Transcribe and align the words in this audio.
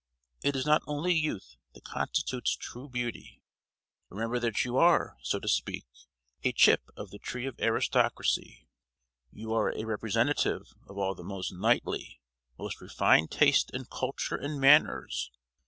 It 0.41 0.55
is 0.55 0.65
not 0.65 0.81
only 0.87 1.13
youth 1.13 1.57
that 1.75 1.83
constitutes 1.83 2.55
true 2.59 2.89
beauty. 2.89 3.43
Remember 4.09 4.39
that 4.39 4.65
you 4.65 4.75
are, 4.77 5.15
so 5.21 5.37
to 5.39 5.47
speak, 5.47 5.85
a 6.43 6.51
chip 6.51 6.89
of 6.97 7.11
the 7.11 7.19
tree 7.19 7.45
of 7.45 7.59
aristocracy. 7.59 8.67
You 9.31 9.53
are 9.53 9.69
a 9.71 9.85
representative 9.85 10.73
of 10.87 10.97
all 10.97 11.13
the 11.13 11.23
most 11.23 11.51
knightly, 11.51 12.19
most 12.57 12.81
refined 12.81 13.29
taste 13.29 13.69
and 13.75 13.87
culture 13.91 14.35
and 14.35 14.59
manners. 14.59 15.29